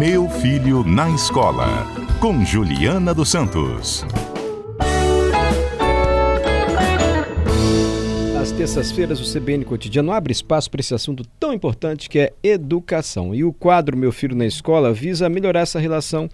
[0.00, 1.84] Meu Filho na Escola,
[2.22, 4.02] com Juliana dos Santos.
[8.40, 13.34] Às terças-feiras, o CBN Cotidiano abre espaço para esse assunto tão importante que é educação.
[13.34, 16.30] E o quadro Meu Filho na Escola visa melhorar essa relação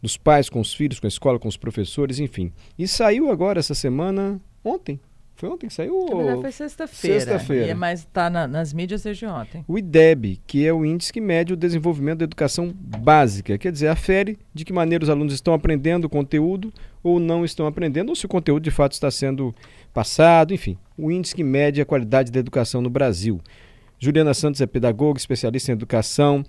[0.00, 2.52] dos pais com os filhos, com a escola, com os professores, enfim.
[2.78, 5.00] E saiu agora essa semana, ontem,
[5.36, 6.06] foi ontem que saiu?
[6.24, 7.20] Na foi sexta-feira.
[7.20, 7.66] Sexta-feira.
[7.66, 9.64] É, mas está na, nas mídias desde ontem.
[9.66, 13.88] O IDEB, que é o índice que mede o desenvolvimento da educação básica, quer dizer,
[13.88, 18.16] afere de que maneira os alunos estão aprendendo o conteúdo ou não estão aprendendo, ou
[18.16, 19.54] se o conteúdo de fato está sendo
[19.92, 20.78] passado, enfim.
[20.96, 23.40] O índice que mede a qualidade da educação no Brasil.
[23.98, 26.44] Juliana Santos é pedagoga, especialista em educação,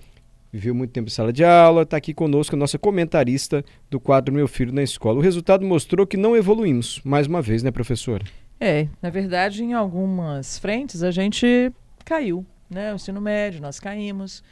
[0.54, 4.34] viveu muito tempo em sala de aula, está aqui conosco a nossa comentarista do quadro
[4.34, 5.18] Meu Filho na Escola.
[5.18, 8.24] O resultado mostrou que não evoluímos, mais uma vez, né, professora?
[8.60, 11.72] É, na verdade, em algumas frentes a gente
[12.04, 12.92] caiu, né?
[12.94, 14.44] O ensino médio, nós caímos.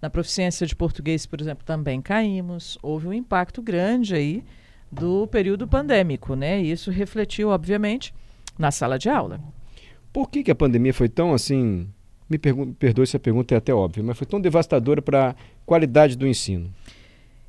[0.00, 2.78] Na proficiência de português, por exemplo, também caímos.
[2.82, 4.44] Houve um impacto grande aí
[4.92, 6.62] do período pandêmico, né?
[6.62, 8.14] E isso refletiu, obviamente,
[8.58, 9.40] na sala de aula.
[10.12, 11.88] Por que, que a pandemia foi tão assim?
[12.28, 16.16] Me perdoe se a pergunta é até óbvia, mas foi tão devastadora para a qualidade
[16.16, 16.72] do ensino.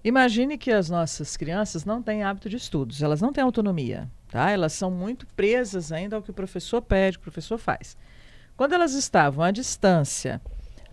[0.07, 4.09] Imagine que as nossas crianças não têm hábito de estudos, elas não têm autonomia.
[4.29, 4.49] Tá?
[4.49, 7.97] Elas são muito presas ainda ao que o professor pede, o professor faz.
[8.55, 10.41] Quando elas estavam à distância,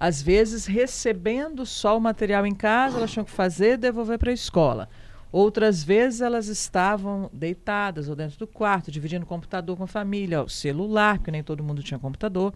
[0.01, 4.35] às vezes recebendo só o material em casa, elas tinham que fazer devolver para a
[4.35, 4.89] escola.
[5.31, 10.48] Outras vezes elas estavam deitadas ou dentro do quarto, dividindo computador com a família, o
[10.48, 12.53] celular, porque nem todo mundo tinha computador.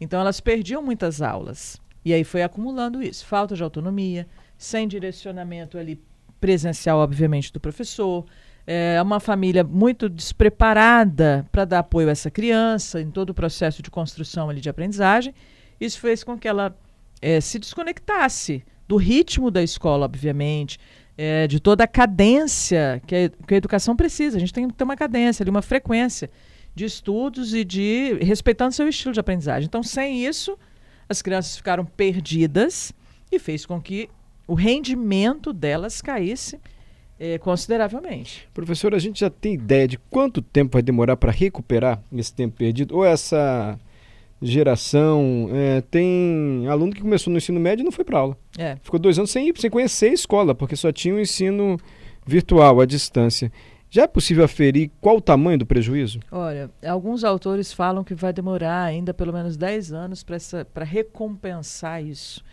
[0.00, 1.78] Então elas perdiam muitas aulas.
[2.04, 4.26] E aí foi acumulando isso, falta de autonomia,
[4.58, 6.00] sem direcionamento ali
[6.40, 8.26] presencial, obviamente, do professor,
[8.66, 13.82] é uma família muito despreparada para dar apoio a essa criança em todo o processo
[13.82, 15.34] de construção ali de aprendizagem.
[15.80, 16.76] Isso fez com que ela
[17.20, 20.78] é, se desconectasse do ritmo da escola, obviamente,
[21.16, 24.36] é, de toda a cadência que a, que a educação precisa.
[24.36, 26.30] A gente tem que ter uma cadência, ali, uma frequência
[26.74, 29.66] de estudos e de respeitando seu estilo de aprendizagem.
[29.66, 30.58] Então, sem isso,
[31.08, 32.92] as crianças ficaram perdidas
[33.30, 34.08] e fez com que
[34.46, 36.60] o rendimento delas caísse
[37.18, 38.48] é, consideravelmente.
[38.52, 42.56] Professor, a gente já tem ideia de quanto tempo vai demorar para recuperar esse tempo
[42.56, 42.96] perdido?
[42.96, 43.78] Ou essa
[44.42, 48.36] geração é, tem aluno que começou no ensino médio e não foi para aula.
[48.58, 48.76] É.
[48.82, 51.78] Ficou dois anos sem ir, sem conhecer a escola, porque só tinha o ensino
[52.26, 53.50] virtual, à distância.
[53.94, 56.18] Já é possível aferir qual o tamanho do prejuízo?
[56.28, 60.26] Olha, alguns autores falam que vai demorar ainda pelo menos 10 anos
[60.74, 62.44] para recompensar isso.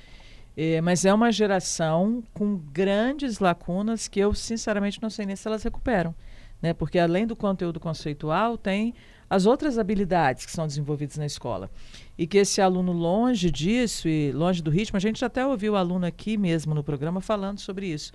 [0.56, 5.48] É, mas é uma geração com grandes lacunas que eu, sinceramente, não sei nem se
[5.48, 6.14] elas recuperam.
[6.62, 6.76] Né?
[6.76, 8.94] Porque, além do conteúdo conceitual, tem
[9.28, 11.72] as outras habilidades que são desenvolvidas na escola.
[12.20, 15.76] E que esse aluno, longe disso e longe do ritmo, a gente até ouviu o
[15.76, 18.14] aluno aqui mesmo no programa falando sobre isso,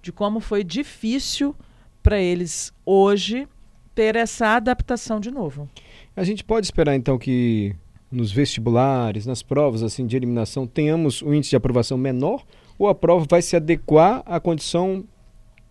[0.00, 1.54] de como foi difícil
[2.02, 3.46] para eles hoje
[3.94, 5.68] ter essa adaptação de novo.
[6.16, 7.74] A gente pode esperar então que
[8.10, 12.44] nos vestibulares, nas provas assim de eliminação, tenhamos um índice de aprovação menor
[12.78, 15.04] ou a prova vai se adequar à condição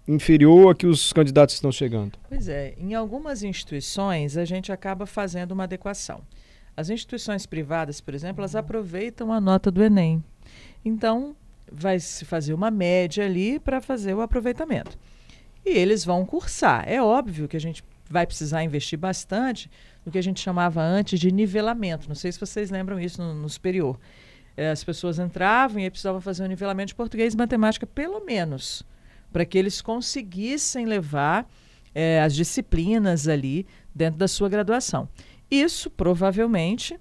[0.08, 2.18] inferior a que os candidatos estão chegando?
[2.28, 6.22] Pois é, em algumas instituições a gente acaba fazendo uma adequação.
[6.76, 10.24] As instituições privadas, por exemplo, elas aproveitam a nota do Enem.
[10.84, 11.36] Então,
[11.72, 14.98] vai se fazer uma média ali para fazer o aproveitamento.
[15.66, 16.84] E eles vão cursar.
[16.88, 19.70] É óbvio que a gente vai precisar investir bastante
[20.06, 22.08] no que a gente chamava antes de nivelamento.
[22.08, 24.00] Não sei se vocês lembram isso no, no superior.
[24.58, 28.84] É, as pessoas entravam e precisavam fazer um nivelamento de português e matemática, pelo menos,
[29.32, 31.50] para que eles conseguissem levar
[31.96, 35.08] é, as disciplinas ali dentro da sua graduação.
[35.50, 37.00] Isso provavelmente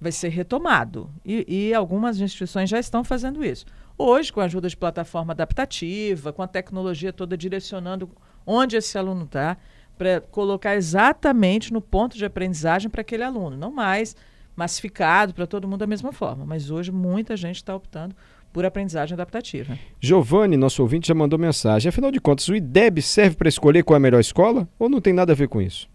[0.00, 3.64] vai ser retomado e, e algumas instituições já estão fazendo isso.
[4.04, 8.10] Hoje, com a ajuda de plataforma adaptativa, com a tecnologia toda direcionando
[8.44, 9.56] onde esse aluno está,
[9.96, 14.16] para colocar exatamente no ponto de aprendizagem para aquele aluno, não mais
[14.56, 16.44] massificado para todo mundo da mesma forma.
[16.44, 18.12] Mas hoje muita gente está optando
[18.52, 19.78] por aprendizagem adaptativa.
[20.00, 21.88] Giovanni, nosso ouvinte, já mandou mensagem.
[21.88, 25.00] Afinal de contas, o IDEB serve para escolher qual é a melhor escola ou não
[25.00, 25.88] tem nada a ver com isso?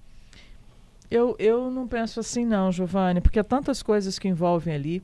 [1.11, 5.03] Eu, eu não penso assim, não, Giovanni, porque há tantas coisas que envolvem ali.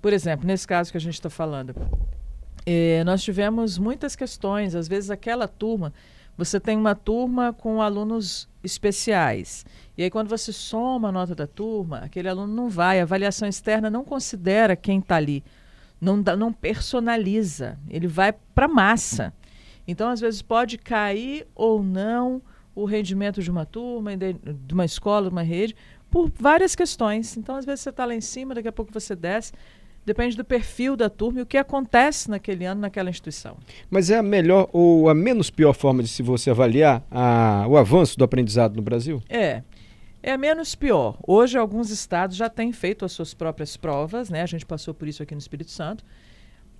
[0.00, 1.74] Por exemplo, nesse caso que a gente está falando,
[2.70, 4.74] eh, nós tivemos muitas questões.
[4.74, 5.92] Às vezes, aquela turma
[6.38, 9.66] você tem uma turma com alunos especiais.
[9.96, 13.00] E aí, quando você soma a nota da turma, aquele aluno não vai.
[13.00, 15.42] A avaliação externa não considera quem está ali,
[16.00, 17.76] não, não personaliza.
[17.90, 19.34] Ele vai para a massa.
[19.84, 22.40] Então, às vezes, pode cair ou não
[22.72, 25.74] o rendimento de uma turma, de, de uma escola, de uma rede,
[26.08, 27.36] por várias questões.
[27.36, 29.52] Então, às vezes, você está lá em cima, daqui a pouco você desce.
[30.08, 33.56] Depende do perfil da turma e o que acontece naquele ano naquela instituição.
[33.90, 37.76] Mas é a melhor ou a menos pior forma de se você avaliar a, o
[37.76, 39.22] avanço do aprendizado no Brasil?
[39.28, 39.62] É.
[40.20, 41.16] É menos pior.
[41.24, 44.42] Hoje, alguns estados já têm feito as suas próprias provas, né?
[44.42, 46.04] A gente passou por isso aqui no Espírito Santo.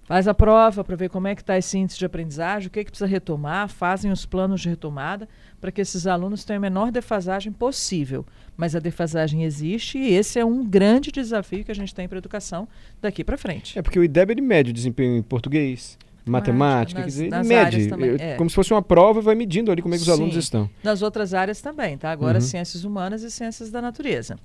[0.09, 2.81] Faz a prova para ver como é que está esse índice de aprendizagem, o que,
[2.81, 5.29] é que precisa retomar, fazem os planos de retomada
[5.61, 8.25] para que esses alunos tenham a menor defasagem possível.
[8.57, 12.17] Mas a defasagem existe e esse é um grande desafio que a gente tem para
[12.17, 12.67] a educação
[13.03, 13.79] daqui para frente.
[13.79, 17.89] É porque o IDEB ele mede o desempenho em português, matemática, nas, quer dizer, mede.
[17.89, 18.35] também, é.
[18.37, 20.13] Como se fosse uma prova e vai medindo ali como é que os Sim.
[20.15, 20.71] alunos estão.
[20.83, 22.11] Nas outras áreas também, tá?
[22.11, 22.41] Agora Uhum.
[22.41, 24.39] ciências humanas e ciências da natureza.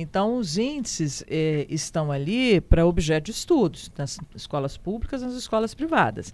[0.00, 5.34] Então, os índices eh, estão ali para objeto de estudos, nas escolas públicas e nas
[5.34, 6.32] escolas privadas.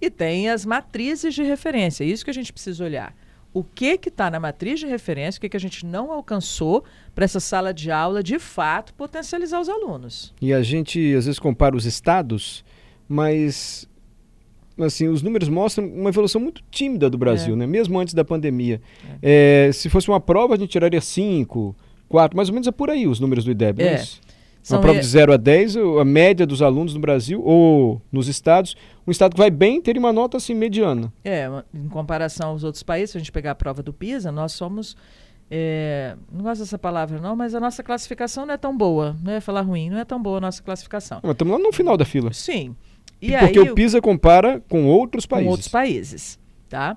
[0.00, 3.14] E tem as matrizes de referência, é isso que a gente precisa olhar.
[3.52, 6.82] O que que está na matriz de referência, o que, que a gente não alcançou
[7.14, 10.34] para essa sala de aula, de fato, potencializar os alunos.
[10.42, 12.64] E a gente às vezes compara os estados,
[13.08, 13.88] mas
[14.76, 17.58] assim, os números mostram uma evolução muito tímida do Brasil, É.
[17.58, 17.64] né?
[17.64, 18.82] Mesmo antes da pandemia.
[19.22, 21.76] É, se fosse uma prova, a gente tiraria 5,
[22.08, 23.86] 4, mais ou menos é por aí os números do IDEB, É.
[23.94, 24.04] é?
[24.62, 28.00] São Uma prova de 0 a 10, o- a média dos alunos no Brasil ou
[28.10, 28.74] nos estados,
[29.06, 31.12] um estado que vai bem teria uma nota assim mediana.
[31.22, 34.52] É, em comparação aos outros países, se a gente pegar a prova do PISA, nós
[34.52, 34.96] somos.
[35.50, 39.14] é, não gosto dessa palavra, não, mas a nossa classificação não é tão boa.
[39.22, 41.20] Não é falar ruim, não é tão boa a nossa classificação.
[41.22, 42.32] Mas estamos lá no final da fila.
[42.32, 42.74] Sim.
[43.20, 45.50] E porque aí, o PISA compara com outros com países.
[45.50, 46.96] outros países, tá?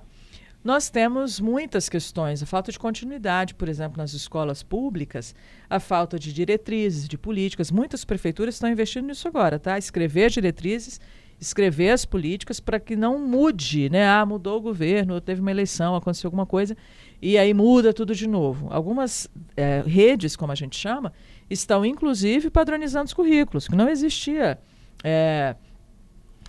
[0.62, 5.34] Nós temos muitas questões, a falta de continuidade, por exemplo, nas escolas públicas,
[5.70, 7.70] a falta de diretrizes, de políticas.
[7.70, 9.78] Muitas prefeituras estão investindo nisso agora, tá?
[9.78, 11.00] Escrever diretrizes,
[11.40, 14.08] escrever as políticas para que não mude, né?
[14.08, 16.76] Ah, mudou o governo, teve uma eleição, aconteceu alguma coisa,
[17.22, 18.66] e aí muda tudo de novo.
[18.70, 21.12] Algumas eh, redes, como a gente chama,
[21.48, 24.58] estão inclusive padronizando os currículos, que não existia.
[25.04, 25.54] eh,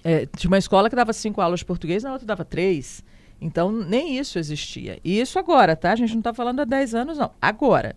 [0.03, 3.03] é, tinha uma escola que dava cinco aulas de português, na outra dava três.
[3.41, 4.99] Então, nem isso existia.
[5.03, 5.93] E isso agora, tá?
[5.93, 7.31] A gente não está falando há 10 anos, não.
[7.41, 7.95] Agora.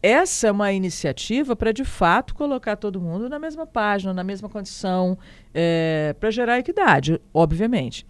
[0.00, 4.48] Essa é uma iniciativa para, de fato, colocar todo mundo na mesma página, na mesma
[4.48, 5.18] condição,
[6.20, 8.06] para gerar equidade, obviamente.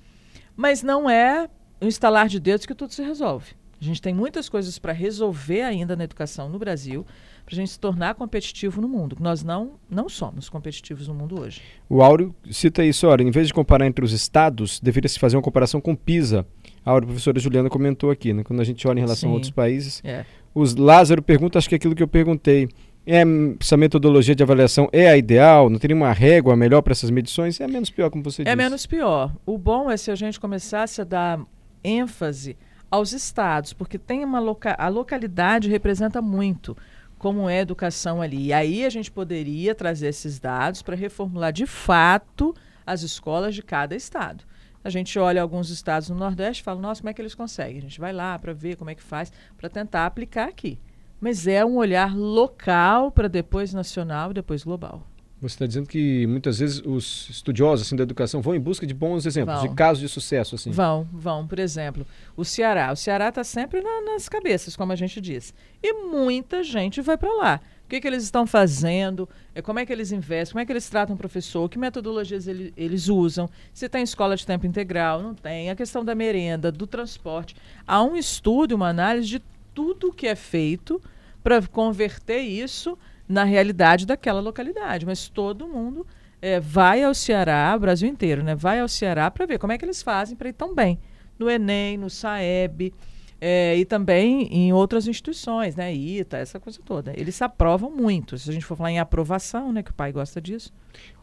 [0.54, 1.48] Mas não é
[1.80, 3.52] um instalar de dedos que tudo se resolve.
[3.80, 7.06] A gente tem muitas coisas para resolver ainda na educação no Brasil,
[7.48, 9.16] para a gente se tornar competitivo no mundo.
[9.18, 11.62] Nós não, não somos competitivos no mundo hoje.
[11.88, 15.36] O Áureo cita isso, olha, em vez de comparar entre os estados, deveria se fazer
[15.36, 16.46] uma comparação com PISA.
[16.84, 18.44] A Áureo, a professora Juliana comentou aqui, né?
[18.44, 19.32] Quando a gente olha em relação Sim.
[19.32, 20.02] a outros países.
[20.04, 20.26] É.
[20.54, 22.68] Os Lázaro pergunta, acho que é aquilo que eu perguntei.
[23.06, 23.22] É,
[23.58, 25.70] essa metodologia de avaliação é a ideal?
[25.70, 27.58] Não teria uma régua melhor para essas medições?
[27.60, 28.56] É menos pior, como você É disse.
[28.56, 29.34] menos pior.
[29.46, 31.40] O bom é se a gente começasse a dar
[31.82, 32.58] ênfase
[32.90, 36.76] aos estados, porque tem uma loca a localidade representa muito
[37.18, 38.46] como é a educação ali.
[38.46, 42.54] E aí a gente poderia trazer esses dados para reformular de fato
[42.86, 44.44] as escolas de cada estado.
[44.82, 47.78] A gente olha alguns estados no Nordeste e fala, nossa, como é que eles conseguem?
[47.78, 50.80] A gente vai lá para ver como é que faz, para tentar aplicar aqui.
[51.20, 55.04] Mas é um olhar local para depois nacional e depois global.
[55.40, 58.92] Você está dizendo que muitas vezes os estudiosos assim, da educação vão em busca de
[58.92, 59.68] bons exemplos, Vão.
[59.68, 60.56] de casos de sucesso.
[60.56, 60.72] Assim.
[60.72, 61.46] Vão, vão.
[61.46, 62.04] Por exemplo,
[62.36, 62.90] o Ceará.
[62.92, 65.54] O Ceará está sempre na- nas cabeças, como a gente diz.
[65.80, 67.60] E muita gente vai para lá.
[67.84, 69.28] O que, que eles estão fazendo?
[69.54, 70.52] É, como é que eles investem?
[70.52, 71.68] Como é que eles tratam o professor?
[71.70, 73.48] Que metodologias ele- eles usam?
[73.72, 75.22] Se tem escola de tempo integral?
[75.22, 75.70] Não tem.
[75.70, 77.54] A questão da merenda, do transporte.
[77.86, 79.42] Há um estudo, uma análise de
[79.72, 81.00] tudo que é feito
[81.44, 85.04] para converter isso na realidade daquela localidade.
[85.04, 86.06] Mas todo mundo
[86.40, 88.54] é, vai ao Ceará, o Brasil inteiro, né?
[88.54, 90.98] Vai ao Ceará para ver como é que eles fazem para ir tão bem.
[91.38, 92.92] No Enem, no Saeb,
[93.40, 95.94] é, e também em outras instituições, né?
[95.94, 97.12] ITA, essa coisa toda.
[97.16, 98.36] Eles se aprovam muito.
[98.36, 99.82] Se a gente for falar em aprovação, né?
[99.82, 100.72] Que o pai gosta disso.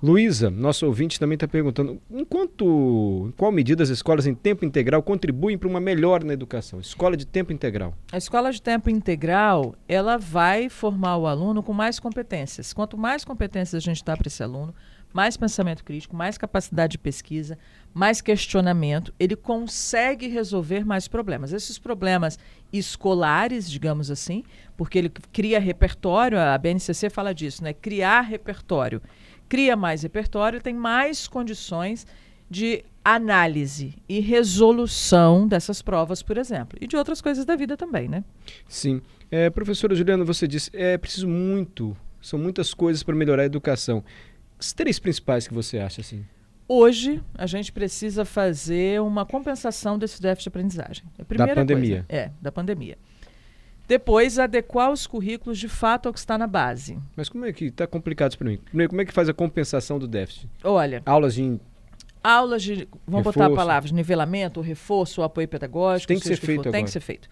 [0.02, 5.04] Luísa, nosso ouvinte também está perguntando, enquanto, em qual medida as escolas em tempo integral
[5.04, 6.80] contribuem para uma melhora na educação?
[6.80, 7.94] Escola de tempo integral.
[8.12, 12.72] A escola de tempo integral, ela vai formar o aluno com mais competências.
[12.72, 14.74] Quanto mais competências a gente dá para esse aluno,
[15.16, 17.58] mais pensamento crítico, mais capacidade de pesquisa,
[17.94, 21.54] mais questionamento, ele consegue resolver mais problemas.
[21.54, 22.38] Esses problemas
[22.74, 24.44] escolares, digamos assim,
[24.76, 27.72] porque ele cria repertório, a BNCC fala disso, né?
[27.72, 29.02] Criar repertório.
[29.48, 32.06] Cria mais repertório, tem mais condições
[32.50, 38.10] de análise e resolução dessas provas, por exemplo, e de outras coisas da vida também,
[38.10, 38.22] né?
[38.68, 39.02] Sim.
[39.32, 44.04] É, professora Juliana, você disse, é preciso muito, são muitas coisas para melhorar a educação.
[44.66, 46.26] As três principais que você acha, assim?
[46.68, 51.04] Hoje, a gente precisa fazer uma compensação desse déficit de aprendizagem.
[51.20, 52.04] É A primeira pandemia.
[52.10, 52.98] Coisa, é, da pandemia.
[53.88, 56.98] Depois, adequar os currículos de fato ao que está na base.
[57.16, 58.58] Mas como é que está complicado isso para mim?
[58.58, 60.50] Primeiro, como é que faz a compensação do déficit?
[60.64, 61.60] Olha, Aulas de
[62.24, 63.56] aulas de, vamos botar a Reforço.
[63.56, 66.84] palavra, nivelamento, reforço, apoio pedagógico, Tem que ser for, feito Tem agora.
[66.84, 67.30] que ser feito.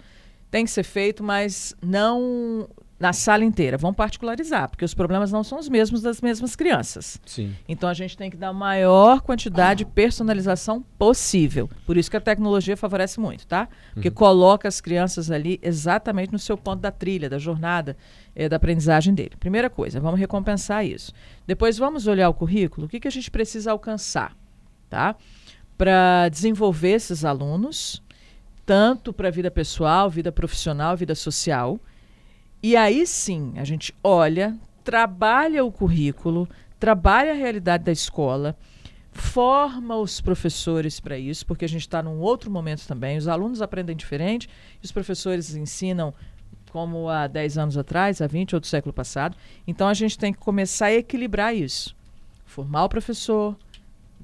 [0.52, 2.70] Tem que ser feito, mas não
[3.00, 3.78] na sala inteira.
[3.78, 7.20] Vamos particularizar, porque os problemas não são os mesmos das mesmas crianças.
[7.26, 7.54] Sim.
[7.68, 11.70] Então a gente tem que dar a maior quantidade de personalização possível.
[11.86, 13.68] Por isso que a tecnologia favorece muito, tá?
[13.94, 17.98] Porque coloca as crianças ali exatamente no seu ponto da trilha, da jornada,
[18.36, 19.32] eh, da aprendizagem dele.
[19.40, 21.12] Primeira coisa, vamos recompensar isso.
[21.46, 24.36] Depois vamos olhar o currículo, o que, que a gente precisa alcançar,
[24.90, 25.16] tá?
[25.78, 28.02] Para desenvolver esses alunos,
[28.66, 31.80] tanto para a vida pessoal, vida profissional, vida social.
[32.64, 36.48] E aí sim, a gente olha, trabalha o currículo,
[36.80, 38.56] trabalha a realidade da escola,
[39.12, 43.18] forma os professores para isso, porque a gente está num outro momento também.
[43.18, 44.50] Os alunos aprendem diferente
[44.82, 46.14] os professores ensinam
[46.72, 49.38] como há 10 anos atrás, há 20 ou do século passado.
[49.68, 51.94] Então a gente tem que começar a equilibrar isso.
[52.46, 53.58] Formar o professor,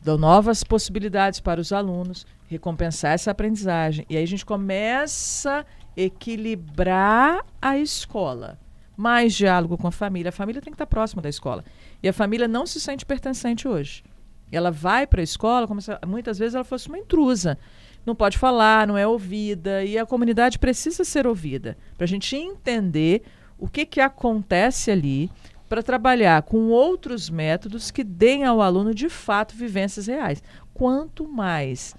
[0.01, 4.05] dar novas possibilidades para os alunos, recompensar essa aprendizagem.
[4.09, 5.65] E aí a gente começa a
[5.99, 8.57] equilibrar a escola.
[8.95, 10.29] Mais diálogo com a família.
[10.29, 11.63] A família tem que estar próxima da escola.
[12.01, 14.03] E a família não se sente pertencente hoje.
[14.51, 17.57] Ela vai para a escola, como se, muitas vezes ela fosse uma intrusa.
[18.05, 19.83] Não pode falar, não é ouvida.
[19.83, 21.77] E a comunidade precisa ser ouvida.
[21.97, 23.23] Para a gente entender
[23.57, 25.29] o que, que acontece ali,
[25.67, 30.41] para trabalhar com outros métodos que deem ao aluno, de fato, vivências reais.
[30.73, 31.93] Quanto mais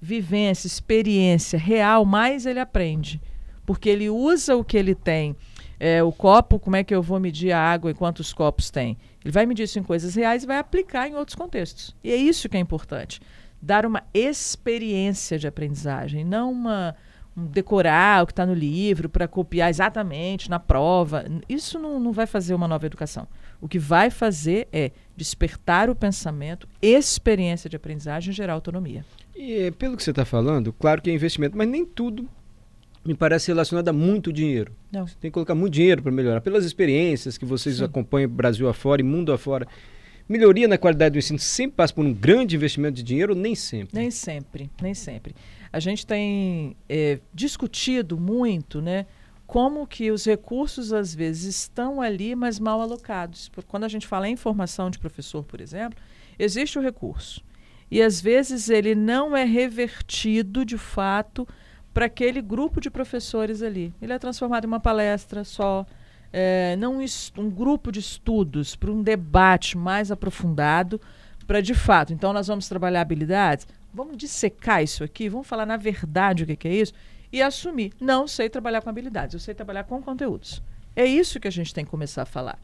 [0.00, 3.20] vivência, experiência real, mais ele aprende.
[3.68, 5.36] Porque ele usa o que ele tem.
[5.78, 8.96] É, o copo, como é que eu vou medir a água e quantos copos tem?
[9.22, 11.94] Ele vai medir isso em coisas reais e vai aplicar em outros contextos.
[12.02, 13.20] E é isso que é importante.
[13.60, 16.96] Dar uma experiência de aprendizagem, não uma
[17.36, 21.26] um decorar o que está no livro para copiar exatamente na prova.
[21.46, 23.28] Isso não, não vai fazer uma nova educação.
[23.60, 29.04] O que vai fazer é despertar o pensamento, experiência de aprendizagem e gerar autonomia.
[29.36, 32.26] E pelo que você está falando, claro que é investimento, mas nem tudo
[33.04, 34.72] me parece relacionado a muito dinheiro.
[34.92, 35.06] Não.
[35.06, 36.40] Você tem que colocar muito dinheiro para melhorar.
[36.40, 37.84] Pelas experiências que vocês Sim.
[37.84, 39.66] acompanham Brasil afora e mundo afora,
[40.28, 43.98] melhoria na qualidade do ensino sempre passa por um grande investimento de dinheiro nem sempre?
[43.98, 45.34] Nem sempre, nem sempre.
[45.72, 49.06] A gente tem eh, discutido muito, né,
[49.46, 53.48] como que os recursos às vezes estão ali, mas mal alocados.
[53.48, 55.98] Porque quando a gente fala em formação de professor, por exemplo,
[56.38, 57.42] existe o recurso
[57.90, 61.48] e às vezes ele não é revertido de fato
[61.92, 63.92] para aquele grupo de professores ali.
[64.00, 65.86] Ele é transformado em uma palestra só,
[66.32, 66.98] é, não
[67.36, 71.00] um grupo de estudos para um debate mais aprofundado,
[71.46, 72.12] para de fato.
[72.12, 76.56] Então nós vamos trabalhar habilidades, vamos dissecar isso aqui, vamos falar na verdade o que,
[76.56, 76.92] que é isso
[77.32, 77.92] e assumir.
[78.00, 80.62] Não sei trabalhar com habilidades, eu sei trabalhar com conteúdos.
[80.94, 82.58] É isso que a gente tem que começar a falar.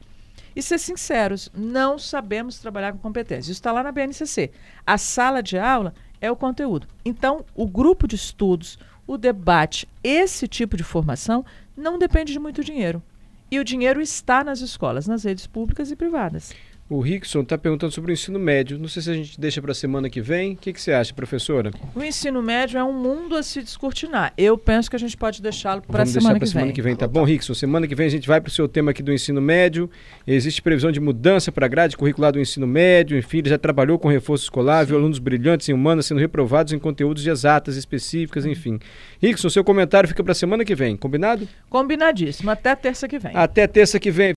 [0.56, 3.46] E ser sinceros, não sabemos trabalhar com competências.
[3.46, 4.52] Isso está lá na BNCC.
[4.86, 6.86] A sala de aula é o conteúdo.
[7.04, 11.44] Então, o grupo de estudos, o debate, esse tipo de formação
[11.76, 13.02] não depende de muito dinheiro.
[13.50, 16.52] E o dinheiro está nas escolas, nas redes públicas e privadas.
[16.88, 18.78] O Rickson está perguntando sobre o ensino médio.
[18.78, 20.52] Não sei se a gente deixa para a semana que vem.
[20.52, 21.70] O que, que você acha, professora?
[21.94, 24.34] O ensino médio é um mundo a se descortinar.
[24.36, 26.66] Eu penso que a gente pode deixá-lo para a Vamos deixar semana, para que semana
[26.66, 26.74] vem.
[26.74, 27.54] que vem, tá bom, Rickson?
[27.54, 29.90] Semana que vem a gente vai para o seu tema aqui do ensino médio.
[30.26, 33.16] Existe previsão de mudança para a grade curricular do ensino médio.
[33.16, 36.78] Enfim, ele já trabalhou com reforço escolar, viu alunos brilhantes em humanas sendo reprovados em
[36.78, 38.78] conteúdos de exatas específicas, enfim.
[39.22, 41.48] Rickson, seu comentário fica para a semana que vem, combinado?
[41.70, 42.50] Combinadíssimo.
[42.50, 43.32] Até terça que vem.
[43.34, 44.32] Até terça que vem.